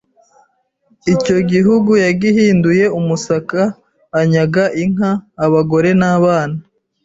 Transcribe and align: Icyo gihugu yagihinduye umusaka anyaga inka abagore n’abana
Icyo 1.13 1.37
gihugu 1.51 1.91
yagihinduye 2.05 2.85
umusaka 2.99 3.61
anyaga 4.19 4.63
inka 4.83 5.11
abagore 5.45 5.89
n’abana 5.99 6.57